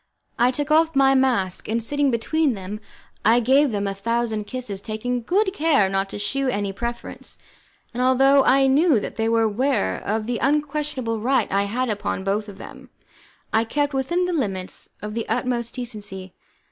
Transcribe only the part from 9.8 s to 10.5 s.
of the